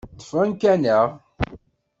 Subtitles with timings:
[0.13, 0.99] Ṭṭef amkan-a.